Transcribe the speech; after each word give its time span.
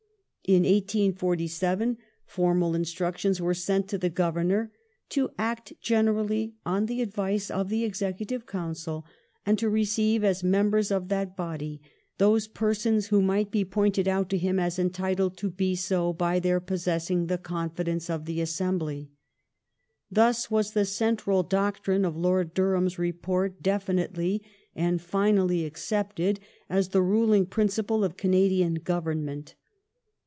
In 0.43 0.63
1847 0.63 1.97
formal 2.25 2.75
instructions 2.75 3.39
were 3.39 3.53
sent 3.53 3.87
to 3.87 3.97
the 3.97 4.09
Governor 4.09 4.69
to 5.09 5.29
act 5.37 5.71
generally 5.79 6.55
on 6.65 6.87
the 6.87 7.01
advice 7.01 7.49
of 7.49 7.69
the 7.69 7.85
Executive 7.85 8.45
Council, 8.45 9.05
and 9.45 9.57
to 9.57 9.69
receive 9.69 10.25
as 10.25 10.43
members 10.43 10.91
of 10.91 11.07
that 11.07 11.37
body 11.37 11.79
those 12.17 12.49
pei 12.49 12.73
sons 12.73 13.07
who 13.07 13.21
might 13.21 13.49
be 13.49 13.63
pointed 13.63 14.09
out 14.09 14.29
to 14.31 14.37
him 14.37 14.59
as 14.59 14.77
entitled 14.77 15.37
to 15.37 15.49
be 15.49 15.73
so 15.73 16.11
by 16.11 16.37
their 16.37 16.59
possessing 16.59 17.27
the 17.27 17.37
confidence 17.37 18.09
of 18.09 18.25
the 18.25 18.41
Assembly". 18.41 19.09
Thus 20.11 20.49
was 20.51 20.73
the 20.73 20.83
central 20.85 21.43
doctrine 21.43 22.03
of 22.03 22.17
Lord 22.17 22.53
Durham's 22.53 22.99
Report 22.99 23.61
definitely 23.63 24.43
and 24.75 25.01
finally 25.01 25.63
accepted 25.65 26.41
as 26.69 26.89
the 26.89 27.01
ruling 27.01 27.45
principle 27.45 28.03
of 28.03 28.17
Canadian 28.17 28.73
Government. 28.73 29.55